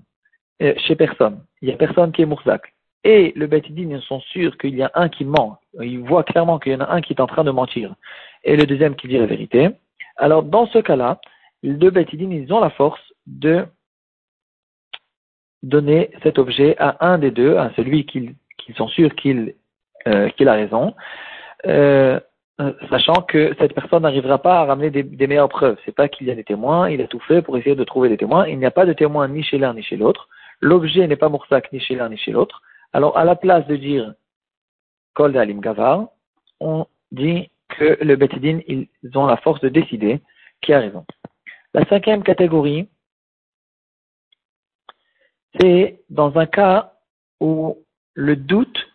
euh, 0.62 0.74
chez 0.78 0.96
personne, 0.96 1.44
il 1.62 1.70
y 1.70 1.72
a 1.72 1.78
personne 1.78 2.12
qui 2.12 2.22
est 2.22 2.26
Mourzak, 2.26 2.74
et 3.04 3.34
le 3.36 3.48
Betidin, 3.48 3.96
ils 3.96 4.02
sont 4.02 4.22
sûrs 4.22 4.58
qu'il 4.58 4.76
y 4.76 4.84
a 4.84 4.92
un 4.94 5.10
qui 5.10 5.26
ment, 5.26 5.60
ils 5.82 6.00
voient 6.00 6.24
clairement 6.24 6.60
qu'il 6.60 6.72
y 6.72 6.76
en 6.76 6.82
a 6.82 6.92
un 6.92 7.02
qui 7.02 7.14
est 7.14 7.22
en 7.22 7.28
train 7.28 7.44
de 7.44 7.52
mentir, 7.52 7.96
et 8.44 8.56
le 8.56 8.66
deuxième 8.66 8.96
qui 8.96 9.08
dit 9.08 9.18
la 9.18 9.26
vérité, 9.26 9.70
alors 10.18 10.44
dans 10.44 10.68
ce 10.68 10.80
cas-là, 10.80 11.20
les 11.64 11.74
deux 11.74 11.92
ils 11.96 12.54
ont 12.54 12.60
la 12.60 12.70
force 12.70 13.02
de 13.26 13.66
donner 15.64 16.12
cet 16.22 16.38
objet 16.38 16.76
à 16.78 17.06
un 17.06 17.18
des 17.18 17.32
deux, 17.32 17.58
à 17.58 17.72
celui 17.76 18.06
qu'ils 18.06 18.36
sont 18.76 18.90
sûrs 18.90 19.16
qu'il 19.16 19.56
euh, 20.08 20.30
a 20.40 20.54
raison, 20.54 20.94
euh, 21.66 22.20
sachant 22.90 23.22
que 23.22 23.56
cette 23.60 23.74
personne 23.74 24.04
n'arrivera 24.04 24.38
pas 24.38 24.60
à 24.60 24.66
ramener 24.66 24.92
des, 24.92 25.04
des 25.04 25.28
meilleures 25.28 25.50
preuves. 25.50 25.78
C'est 25.86 25.96
pas 25.96 26.08
qu'il 26.08 26.28
y 26.28 26.32
a 26.32 26.36
des 26.36 26.44
témoins, 26.44 26.90
il 26.90 27.02
a 27.02 27.08
tout 27.08 27.20
fait 27.20 27.42
pour 27.42 27.58
essayer 27.58 27.76
de 27.76 27.84
trouver 27.84 28.10
des 28.10 28.18
témoins. 28.18 28.48
Il 28.48 28.60
n'y 28.60 28.66
a 28.66 28.72
pas 28.72 28.86
de 28.86 28.94
témoins 28.94 29.28
ni 29.28 29.44
chez 29.44 29.58
l'un 29.58 29.74
ni 29.74 29.84
chez 29.84 29.98
l'autre. 29.98 30.28
L'objet 30.62 31.08
n'est 31.08 31.16
pas 31.16 31.30
moursac 31.30 31.72
ni 31.72 31.80
chez 31.80 31.96
l'un 31.96 32.10
ni 32.10 32.18
chez 32.18 32.32
l'autre. 32.32 32.62
Alors, 32.94 33.18
à 33.18 33.26
la 33.26 33.36
place 33.36 33.66
de 33.68 33.76
dire 33.76 34.14
Kol 35.14 35.36
Alim 35.38 35.62
Gavar, 35.62 36.08
on 36.60 36.86
dit 37.12 37.50
que 37.70 37.98
le 38.02 38.16
Betidin, 38.16 38.60
ils 38.68 38.88
ont 39.16 39.26
la 39.26 39.38
force 39.38 39.62
de 39.62 39.70
décider 39.70 40.22
qui 40.62 40.74
a 40.74 40.80
raison. 40.80 41.06
La 41.74 41.86
cinquième 41.86 42.24
catégorie, 42.24 42.88
c'est 45.60 46.02
dans 46.10 46.38
un 46.38 46.46
cas 46.46 46.94
où 47.40 47.78
le 48.14 48.36
doute 48.36 48.93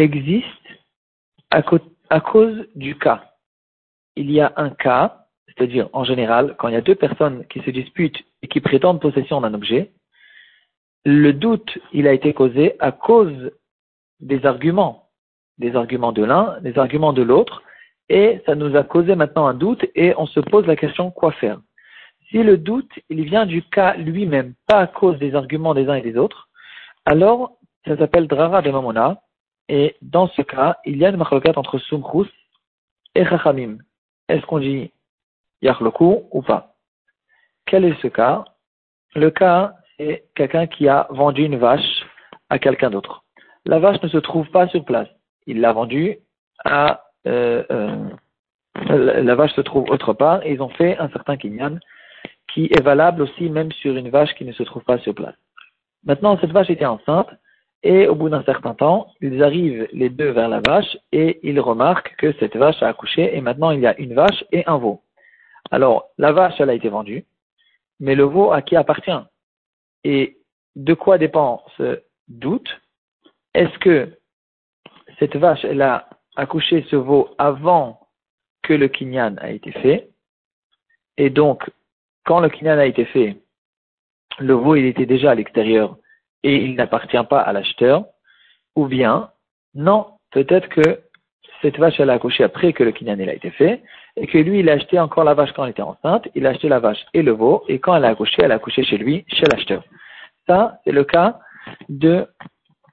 existe 0.00 0.46
à, 1.50 1.62
cause 2.20 2.66
du 2.74 2.96
cas. 2.98 3.32
Il 4.16 4.30
y 4.30 4.40
a 4.40 4.52
un 4.56 4.70
cas, 4.70 5.26
c'est-à-dire 5.46 5.88
en 5.92 6.04
général, 6.04 6.56
quand 6.58 6.68
il 6.68 6.74
y 6.74 6.78
a 6.78 6.82
deux 6.82 6.94
personnes 6.94 7.44
qui 7.46 7.60
se 7.60 7.70
disputent 7.70 8.22
et 8.42 8.48
qui 8.48 8.60
prétendent 8.60 9.00
possession 9.00 9.40
d'un 9.40 9.54
objet, 9.54 9.92
le 11.04 11.32
doute, 11.32 11.78
il 11.92 12.06
a 12.06 12.12
été 12.12 12.34
causé 12.34 12.76
à 12.78 12.92
cause 12.92 13.52
des 14.20 14.44
arguments, 14.44 15.08
des 15.58 15.74
arguments 15.74 16.12
de 16.12 16.24
l'un, 16.24 16.60
des 16.60 16.78
arguments 16.78 17.12
de 17.12 17.22
l'autre, 17.22 17.62
et 18.08 18.42
ça 18.44 18.54
nous 18.54 18.76
a 18.76 18.82
causé 18.82 19.14
maintenant 19.14 19.46
un 19.46 19.54
doute 19.54 19.86
et 19.94 20.14
on 20.18 20.26
se 20.26 20.40
pose 20.40 20.66
la 20.66 20.76
question 20.76 21.10
quoi 21.10 21.32
faire? 21.32 21.60
Si 22.28 22.42
le 22.42 22.58
doute, 22.58 22.90
il 23.08 23.24
vient 23.24 23.46
du 23.46 23.62
cas 23.62 23.96
lui-même, 23.96 24.54
pas 24.66 24.78
à 24.78 24.86
cause 24.86 25.18
des 25.18 25.34
arguments 25.34 25.74
des 25.74 25.88
uns 25.88 25.94
et 25.94 26.02
des 26.02 26.16
autres, 26.16 26.48
alors 27.04 27.52
ça 27.86 27.96
s'appelle 27.96 28.26
Drara 28.26 28.62
de 28.62 28.70
Mamona, 28.70 29.20
et 29.70 29.94
dans 30.02 30.26
ce 30.26 30.42
cas, 30.42 30.78
il 30.84 30.96
y 30.96 31.04
a 31.04 31.10
une 31.10 31.16
marloquette 31.16 31.56
entre 31.56 31.78
Sumchus 31.78 32.28
et 33.14 33.24
Chachamim. 33.24 33.78
Est-ce 34.28 34.44
qu'on 34.44 34.58
dit 34.58 34.90
Yachloku 35.62 36.24
ou 36.32 36.42
pas? 36.42 36.74
Quel 37.66 37.84
est 37.84 37.94
ce 38.02 38.08
cas? 38.08 38.44
Le 39.14 39.30
cas, 39.30 39.74
c'est 39.96 40.24
quelqu'un 40.34 40.66
qui 40.66 40.88
a 40.88 41.06
vendu 41.10 41.44
une 41.44 41.56
vache 41.56 42.04
à 42.48 42.58
quelqu'un 42.58 42.90
d'autre. 42.90 43.22
La 43.64 43.78
vache 43.78 44.02
ne 44.02 44.08
se 44.08 44.18
trouve 44.18 44.50
pas 44.50 44.66
sur 44.66 44.84
place. 44.84 45.08
Il 45.46 45.60
l'a 45.60 45.72
vendue 45.72 46.18
à... 46.64 47.04
Euh, 47.28 47.62
euh, 47.70 48.08
la 49.22 49.34
vache 49.36 49.52
se 49.52 49.60
trouve 49.60 49.88
autre 49.88 50.14
part 50.14 50.44
et 50.44 50.52
ils 50.52 50.62
ont 50.62 50.70
fait 50.70 50.98
un 50.98 51.10
certain 51.10 51.36
kinyan 51.36 51.78
qui 52.52 52.64
est 52.72 52.82
valable 52.82 53.22
aussi 53.22 53.48
même 53.48 53.70
sur 53.70 53.94
une 53.94 54.10
vache 54.10 54.34
qui 54.34 54.44
ne 54.44 54.52
se 54.52 54.64
trouve 54.64 54.82
pas 54.82 54.98
sur 54.98 55.14
place. 55.14 55.36
Maintenant, 56.04 56.36
cette 56.40 56.50
vache 56.50 56.70
était 56.70 56.86
enceinte 56.86 57.28
et 57.82 58.08
au 58.08 58.14
bout 58.14 58.28
d'un 58.28 58.42
certain 58.42 58.74
temps, 58.74 59.08
ils 59.20 59.42
arrivent 59.42 59.88
les 59.92 60.10
deux 60.10 60.30
vers 60.30 60.48
la 60.48 60.60
vache 60.60 60.98
et 61.12 61.40
ils 61.42 61.60
remarquent 61.60 62.14
que 62.16 62.32
cette 62.38 62.56
vache 62.56 62.82
a 62.82 62.88
accouché 62.88 63.34
et 63.34 63.40
maintenant 63.40 63.70
il 63.70 63.80
y 63.80 63.86
a 63.86 63.98
une 63.98 64.14
vache 64.14 64.44
et 64.52 64.64
un 64.66 64.76
veau. 64.76 65.02
Alors, 65.70 66.10
la 66.18 66.32
vache, 66.32 66.60
elle 66.60 66.70
a 66.70 66.74
été 66.74 66.88
vendue, 66.88 67.24
mais 68.00 68.14
le 68.14 68.24
veau 68.24 68.52
à 68.52 68.60
qui 68.60 68.76
appartient? 68.76 69.10
Et 70.04 70.38
de 70.76 70.94
quoi 70.94 71.16
dépend 71.16 71.64
ce 71.76 72.02
doute? 72.28 72.80
Est-ce 73.54 73.78
que 73.78 74.18
cette 75.18 75.36
vache, 75.36 75.64
elle 75.64 75.82
a 75.82 76.08
accouché 76.36 76.84
ce 76.90 76.96
veau 76.96 77.30
avant 77.38 78.08
que 78.62 78.74
le 78.74 78.88
kinyan 78.88 79.36
a 79.38 79.50
été 79.50 79.72
fait? 79.72 80.10
Et 81.16 81.30
donc, 81.30 81.70
quand 82.24 82.40
le 82.40 82.48
kinyan 82.48 82.78
a 82.78 82.86
été 82.86 83.04
fait, 83.06 83.36
le 84.38 84.54
veau, 84.54 84.76
il 84.76 84.86
était 84.86 85.06
déjà 85.06 85.32
à 85.32 85.34
l'extérieur 85.34 85.96
et 86.42 86.56
il 86.56 86.74
n'appartient 86.74 87.24
pas 87.28 87.40
à 87.40 87.52
l'acheteur, 87.52 88.04
ou 88.76 88.86
bien, 88.86 89.30
non, 89.74 90.06
peut-être 90.30 90.68
que 90.68 91.00
cette 91.62 91.78
vache, 91.78 92.00
elle 92.00 92.10
a 92.10 92.14
accouché 92.14 92.44
après 92.44 92.72
que 92.72 92.82
le 92.82 92.92
kinyan 92.92 93.20
a 93.20 93.34
été 93.34 93.50
fait, 93.50 93.82
et 94.16 94.26
que 94.26 94.38
lui, 94.38 94.60
il 94.60 94.70
a 94.70 94.74
acheté 94.74 94.98
encore 94.98 95.24
la 95.24 95.34
vache 95.34 95.52
quand 95.52 95.64
elle 95.64 95.70
était 95.70 95.82
enceinte, 95.82 96.28
il 96.34 96.46
a 96.46 96.50
acheté 96.50 96.68
la 96.68 96.80
vache 96.80 97.04
et 97.14 97.22
le 97.22 97.32
veau, 97.32 97.64
et 97.68 97.78
quand 97.78 97.94
elle 97.94 98.04
a 98.04 98.08
accouché, 98.08 98.42
elle 98.42 98.52
a 98.52 98.56
accouché 98.56 98.82
chez 98.82 98.98
lui, 98.98 99.24
chez 99.28 99.46
l'acheteur. 99.46 99.84
Ça, 100.46 100.80
c'est 100.84 100.92
le 100.92 101.04
cas 101.04 101.38
de 101.88 102.26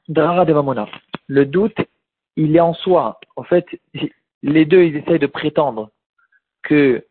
Drara 0.08 0.46
de 0.46 0.54
Mamona. 0.54 0.88
Le 1.27 1.46
doute, 1.46 1.77
il 2.36 2.56
est 2.56 2.60
en 2.60 2.74
soi. 2.74 3.20
En 3.36 3.44
fait, 3.44 3.66
les 4.44 4.66
deux, 4.66 4.84
ils 4.84 4.98
essayent 4.98 5.20
de 5.20 5.27
prétendre 5.27 5.89
que 6.63 7.04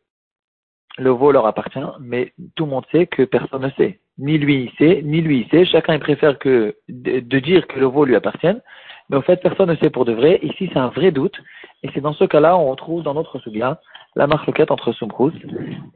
le 0.98 1.10
veau 1.10 1.32
leur 1.32 1.46
appartient, 1.46 1.78
mais 2.00 2.32
tout 2.54 2.64
le 2.64 2.70
monde 2.70 2.86
sait 2.92 3.06
que 3.06 3.22
personne 3.22 3.62
ne 3.62 3.70
sait. 3.70 4.00
Ni 4.18 4.38
lui 4.38 4.64
il 4.64 4.70
sait, 4.78 5.02
ni 5.02 5.20
lui 5.20 5.40
il 5.40 5.48
sait. 5.50 5.64
Chacun 5.64 5.98
préfère 5.98 6.38
que 6.38 6.76
de, 6.88 7.38
dire 7.38 7.66
que 7.66 7.78
le 7.78 7.86
veau 7.86 8.04
lui 8.04 8.16
appartienne. 8.16 8.60
Mais 9.08 9.16
en 9.16 9.22
fait, 9.22 9.40
personne 9.40 9.70
ne 9.70 9.76
sait 9.76 9.90
pour 9.90 10.04
de 10.04 10.12
vrai. 10.12 10.40
Ici, 10.42 10.68
c'est 10.72 10.78
un 10.78 10.88
vrai 10.88 11.12
doute. 11.12 11.36
Et 11.82 11.90
c'est 11.94 12.00
dans 12.00 12.14
ce 12.14 12.24
cas-là, 12.24 12.56
on 12.56 12.70
retrouve 12.70 13.02
dans 13.02 13.14
notre 13.14 13.38
souga 13.38 13.80
la 14.16 14.26
marloquette 14.26 14.70
entre 14.70 14.92
Sumkrus 14.92 15.34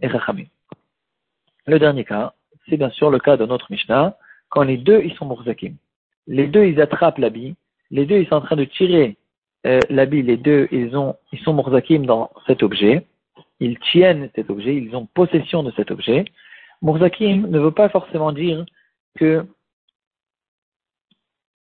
et 0.02 0.06
Rachamim. 0.06 0.44
Le 1.66 1.78
dernier 1.78 2.04
cas, 2.04 2.34
c'est 2.68 2.76
bien 2.76 2.90
sûr 2.90 3.10
le 3.10 3.18
cas 3.18 3.36
de 3.36 3.46
notre 3.46 3.72
Mishnah, 3.72 4.16
quand 4.50 4.62
les 4.62 4.76
deux, 4.76 5.00
ils 5.02 5.14
sont 5.14 5.24
mourzakim. 5.24 5.74
Les 6.26 6.46
deux, 6.46 6.66
ils 6.66 6.80
attrapent 6.80 7.18
l'habit. 7.18 7.56
Les 7.90 8.04
deux, 8.04 8.18
ils 8.18 8.28
sont 8.28 8.36
en 8.36 8.40
train 8.42 8.56
de 8.56 8.64
tirer 8.64 9.16
euh, 9.66 9.80
l'habit. 9.88 10.22
Les 10.22 10.36
deux, 10.36 10.68
ils 10.70 10.90
sont 10.90 11.52
mourzakim 11.52 12.04
dans 12.04 12.30
cet 12.46 12.62
objet 12.62 13.06
ils 13.60 13.78
tiennent 13.78 14.30
cet 14.34 14.50
objet, 14.50 14.74
ils 14.74 14.96
ont 14.96 15.06
possession 15.06 15.62
de 15.62 15.70
cet 15.76 15.90
objet. 15.90 16.24
Mourzakim 16.82 17.46
ne 17.48 17.58
veut 17.58 17.72
pas 17.72 17.88
forcément 17.88 18.32
dire 18.32 18.64
que 19.18 19.46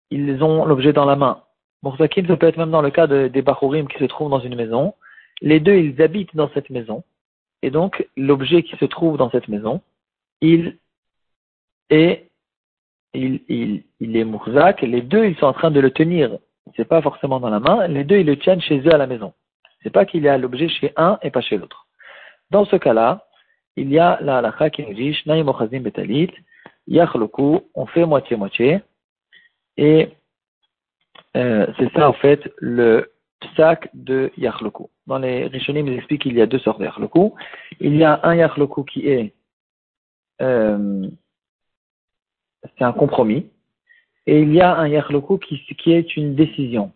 ils 0.09 0.41
ont 0.43 0.65
l'objet 0.65 0.93
dans 0.93 1.05
la 1.05 1.15
main. 1.15 1.43
Mourzakim, 1.83 2.27
ça 2.27 2.37
peut 2.37 2.47
être 2.47 2.57
même 2.57 2.71
dans 2.71 2.81
le 2.81 2.91
cas 2.91 3.07
des 3.07 3.41
Bachurim 3.41 3.87
qui 3.87 3.97
se 3.97 4.05
trouvent 4.05 4.29
dans 4.29 4.39
une 4.39 4.55
maison. 4.55 4.93
Les 5.41 5.59
deux, 5.59 5.75
ils 5.75 6.01
habitent 6.01 6.35
dans 6.35 6.49
cette 6.53 6.69
maison. 6.69 7.03
Et 7.61 7.71
donc, 7.71 8.07
l'objet 8.15 8.63
qui 8.63 8.75
se 8.77 8.85
trouve 8.85 9.17
dans 9.17 9.29
cette 9.29 9.47
maison, 9.47 9.81
il 10.41 10.77
est, 11.89 12.29
il, 13.13 13.41
il, 13.47 13.83
il 13.99 14.17
est 14.17 14.23
Mourzak. 14.25 14.81
Les 14.81 15.01
deux, 15.01 15.25
ils 15.25 15.37
sont 15.37 15.45
en 15.45 15.53
train 15.53 15.71
de 15.71 15.79
le 15.79 15.91
tenir. 15.91 16.37
C'est 16.75 16.87
pas 16.87 17.01
forcément 17.01 17.39
dans 17.39 17.49
la 17.49 17.59
main. 17.59 17.87
Les 17.87 18.03
deux, 18.03 18.17
ils 18.17 18.25
le 18.25 18.37
tiennent 18.37 18.61
chez 18.61 18.79
eux 18.79 18.93
à 18.93 18.97
la 18.97 19.07
maison. 19.07 19.33
C'est 19.83 19.89
pas 19.89 20.05
qu'il 20.05 20.23
y 20.23 20.27
a 20.27 20.37
l'objet 20.37 20.69
chez 20.69 20.93
un 20.95 21.17
et 21.21 21.31
pas 21.31 21.41
chez 21.41 21.57
l'autre. 21.57 21.87
Dans 22.51 22.65
ce 22.65 22.75
cas-là, 22.75 23.26
il 23.77 23.91
y 23.91 23.99
a 23.99 24.17
la 24.21 24.39
halakha 24.39 24.69
qui 24.71 24.85
nous 24.85 24.93
dit 24.93 25.13
Shnaim 25.13 25.43
betalit, 25.43 26.31
yachloku, 26.87 27.61
on 27.75 27.85
fait 27.85 28.05
moitié-moitié. 28.05 28.81
Et 29.77 30.09
euh, 31.37 31.67
c'est 31.77 31.91
ça 31.93 32.09
en 32.09 32.13
fait 32.13 32.51
le 32.57 33.11
sac 33.55 33.89
de 33.93 34.31
yachloku. 34.35 34.89
Dans 35.05 35.19
les 35.19 35.45
Rishonim, 35.45 35.87
ils 35.87 35.97
expliquent 35.97 36.23
qu'il 36.23 36.35
y 36.35 36.41
a 36.41 36.47
deux 36.47 36.59
sortes 36.59 36.79
de 36.79 36.85
yachloku. 36.85 37.35
Il 37.79 37.95
y 37.95 38.03
a 38.03 38.19
un 38.23 38.35
yachloku 38.35 38.83
qui 38.83 39.07
est 39.07 39.33
euh, 40.41 41.07
c'est 42.77 42.83
un 42.83 42.93
compromis. 42.93 43.47
Et 44.25 44.41
il 44.41 44.53
y 44.53 44.59
a 44.59 44.75
un 44.75 44.87
yachloku 44.87 45.37
qui, 45.37 45.63
qui 45.77 45.93
est 45.93 46.17
une 46.17 46.35
décision. 46.35 46.91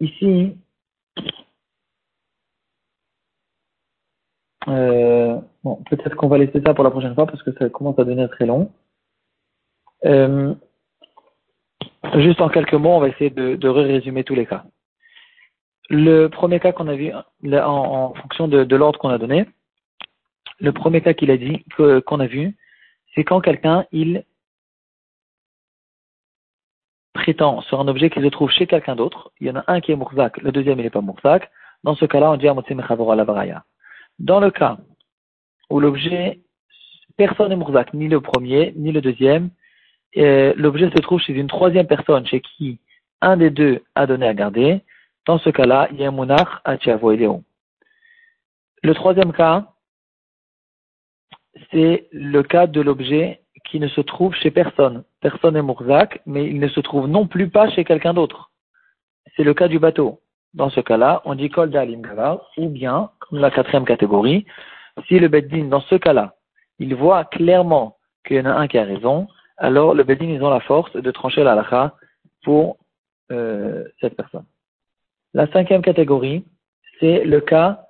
Ici, 0.00 0.56
Euh, 4.68 5.38
bon, 5.62 5.76
peut-être 5.90 6.16
qu'on 6.16 6.28
va 6.28 6.38
laisser 6.38 6.60
ça 6.64 6.74
pour 6.74 6.84
la 6.84 6.90
prochaine 6.90 7.14
fois 7.14 7.26
parce 7.26 7.42
que 7.42 7.52
ça 7.52 7.68
commence 7.68 7.98
à 7.98 8.04
devenir 8.04 8.30
très 8.30 8.46
long. 8.46 8.72
Euh, 10.04 10.54
juste 12.16 12.40
en 12.40 12.48
quelques 12.48 12.74
mots, 12.74 12.90
on 12.90 13.00
va 13.00 13.08
essayer 13.08 13.30
de, 13.30 13.56
de 13.56 13.68
résumer 13.68 14.24
tous 14.24 14.34
les 14.34 14.46
cas. 14.46 14.64
Le 15.90 16.28
premier 16.28 16.60
cas 16.60 16.72
qu'on 16.72 16.88
a 16.88 16.94
vu, 16.94 17.12
en, 17.12 17.22
en 17.52 18.14
fonction 18.14 18.48
de, 18.48 18.76
l'ordre 18.76 18.98
qu'on 18.98 19.10
a 19.10 19.18
donné, 19.18 19.46
le 20.58 20.72
premier 20.72 21.02
cas 21.02 21.12
qu'il 21.12 21.30
a 21.30 21.36
dit, 21.36 21.64
qu'on 21.76 22.20
a 22.20 22.26
vu, 22.26 22.56
c'est 23.14 23.24
quand 23.24 23.40
quelqu'un, 23.40 23.84
il 23.92 24.24
prétend 27.12 27.60
sur 27.62 27.80
un 27.80 27.88
objet 27.88 28.10
qui 28.10 28.20
se 28.20 28.26
trouve 28.26 28.50
chez 28.50 28.66
quelqu'un 28.66 28.96
d'autre. 28.96 29.30
Il 29.40 29.46
y 29.46 29.50
en 29.50 29.56
a 29.56 29.64
un 29.66 29.80
qui 29.80 29.92
est 29.92 29.96
Mourzak, 29.96 30.38
le 30.38 30.52
deuxième 30.52 30.78
il 30.78 30.84
n'est 30.84 30.90
pas 30.90 31.00
Mourzak. 31.00 31.50
Dans 31.82 31.94
ce 31.94 32.06
cas-là, 32.06 32.30
on 32.32 32.36
dit 32.36 32.74
Mechavor 32.74 33.14
la 33.14 33.24
Baraya. 33.24 33.64
Dans 34.18 34.40
le 34.40 34.50
cas 34.50 34.78
où 35.70 35.80
l'objet, 35.80 36.40
personne 37.16 37.48
n'est 37.48 37.56
Mourzak, 37.56 37.94
ni 37.94 38.08
le 38.08 38.20
premier, 38.20 38.72
ni 38.76 38.92
le 38.92 39.00
deuxième, 39.00 39.50
l'objet 40.14 40.90
se 40.90 41.00
trouve 41.00 41.20
chez 41.20 41.32
une 41.32 41.48
troisième 41.48 41.86
personne 41.86 42.26
chez 42.26 42.40
qui 42.40 42.78
un 43.20 43.36
des 43.36 43.50
deux 43.50 43.82
a 43.94 44.06
donné 44.06 44.26
à 44.26 44.34
garder, 44.34 44.82
dans 45.26 45.38
ce 45.38 45.48
cas-là, 45.50 45.88
il 45.90 45.98
y 45.98 46.04
a 46.04 46.08
un 46.08 46.12
monarque 46.12 46.60
à 46.64 46.76
Tiavo 46.76 47.12
et 47.12 47.16
Léon. 47.16 47.42
Le 48.82 48.94
troisième 48.94 49.32
cas, 49.32 49.72
c'est 51.70 52.08
le 52.12 52.42
cas 52.42 52.66
de 52.66 52.80
l'objet 52.82 53.40
qui 53.64 53.80
ne 53.80 53.88
se 53.88 54.02
trouve 54.02 54.34
chez 54.34 54.50
personne. 54.50 55.04
Personne 55.20 55.54
n'est 55.54 55.62
Mourzak, 55.62 56.20
mais 56.26 56.46
il 56.46 56.60
ne 56.60 56.68
se 56.68 56.80
trouve 56.80 57.06
non 57.06 57.26
plus 57.26 57.48
pas 57.48 57.70
chez 57.70 57.84
quelqu'un 57.84 58.12
d'autre. 58.12 58.50
C'est 59.36 59.44
le 59.44 59.54
cas 59.54 59.68
du 59.68 59.78
bateau. 59.78 60.20
Dans 60.54 60.70
ce 60.70 60.80
cas-là, 60.80 61.20
on 61.24 61.34
dit 61.34 61.50
Kol 61.50 61.70
Dalim 61.70 62.02
ou 62.58 62.68
bien, 62.68 63.10
comme 63.18 63.40
la 63.40 63.50
quatrième 63.50 63.84
catégorie, 63.84 64.46
si 65.08 65.18
le 65.18 65.28
Beddin, 65.28 65.64
dans 65.64 65.80
ce 65.80 65.96
cas-là, 65.96 66.34
il 66.78 66.94
voit 66.94 67.24
clairement 67.24 67.96
qu'il 68.24 68.36
y 68.36 68.40
en 68.40 68.46
a 68.46 68.54
un 68.54 68.68
qui 68.68 68.78
a 68.78 68.84
raison, 68.84 69.26
alors 69.56 69.94
le 69.94 70.04
Beddin, 70.04 70.26
ils 70.26 70.42
ont 70.42 70.50
la 70.50 70.60
force 70.60 70.92
de 70.92 71.10
trancher 71.10 71.42
la 71.42 71.54
lacha 71.54 71.94
pour 72.44 72.76
euh, 73.32 73.84
cette 74.00 74.16
personne. 74.16 74.44
La 75.32 75.48
cinquième 75.48 75.82
catégorie, 75.82 76.44
c'est 77.00 77.24
le 77.24 77.40
cas 77.40 77.86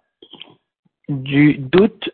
du 1.08 1.58
doute 1.58 2.08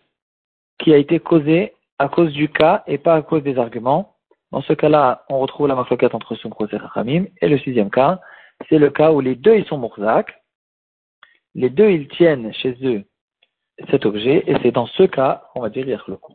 qui 0.79 0.93
a 0.93 0.97
été 0.97 1.21
causé 1.21 1.75
à 1.99 2.09
cause 2.09 2.33
du 2.33 2.49
cas 2.49 2.83
et 2.87 2.99
pas 2.99 3.15
à 3.15 3.23
cause 3.23 3.43
des 3.43 3.59
arguments. 3.59 4.17
Dans 4.51 4.63
ce 4.63 4.73
cas-là, 4.73 5.25
on 5.29 5.39
retrouve 5.39 5.69
la 5.69 5.77
mafloquette 5.77 6.15
entre 6.15 6.35
Sumkros 6.35 6.67
et 6.73 6.77
Rachamim. 6.77 7.27
Et 7.41 7.49
le 7.49 7.59
sixième 7.59 7.91
cas, 7.91 8.21
c'est 8.69 8.79
le 8.79 8.91
cas 8.91 9.13
où 9.13 9.21
les 9.21 9.37
deux 9.37 9.55
ils 9.55 9.67
sont 9.67 9.79
Mourzak, 9.79 10.40
les 11.55 11.71
deux 11.71 11.91
ils 11.91 12.09
tiennent 12.09 12.53
chez 12.55 12.77
eux 12.83 13.05
cet 13.91 14.05
objet, 14.05 14.45
et 14.47 14.57
c'est 14.63 14.73
dans 14.73 14.87
ce 14.87 15.05
cas, 15.05 15.45
on 15.55 15.61
va 15.61 15.71
dire 15.71 16.05
le 16.07 16.17
coup. 16.17 16.35